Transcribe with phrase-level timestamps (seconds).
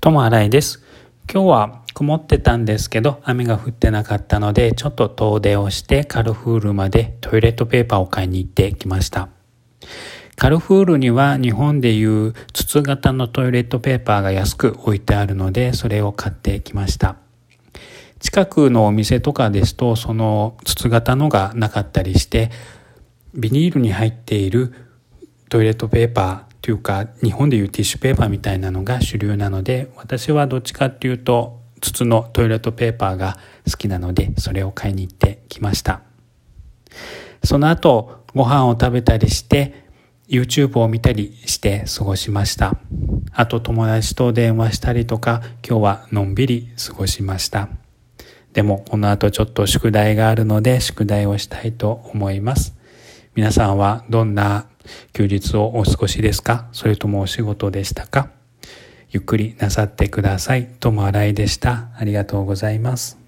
[0.00, 0.84] 友新井です。
[1.30, 9.28] 今日は曇ってたんですけど、雨が降ってなかったので、ちょっと遠出をしてカルフールまでトイレットペーパーを買いに行ってきました。
[10.36, 17.16] カルフールには日本でいう筒型のトイレットペーパーが安く置いてあるので、それを買ってきました。
[18.20, 22.52] 近くのお店とかですと、その筒型のがなかったりして、
[23.34, 24.72] ビニールに入っている
[25.48, 36.02] トイレットペーパー、というか日本でいうティッシュペーパーみたいなのが主流なので私はどっちかっていうと筒のトイレットペーパーが好きなのでそれを買いに行ってきました。
[37.42, 39.86] その後ご飯を食べたりして
[40.28, 42.74] YouTube を見たりして過ごしました。
[43.32, 47.70] あと友達と電話したりとか今日はのんびり過ごしました。
[48.52, 52.76] でもこの後ちょっと宿題があるので宿題をしたいと思います。
[53.34, 54.67] 皆さんはどんな
[55.12, 56.68] 休日をお過ごしですか？
[56.72, 58.30] それともお仕事でしたか？
[59.10, 60.66] ゆっくりなさってください。
[60.80, 61.88] ともあらいでした。
[61.96, 63.18] ありがとうございます。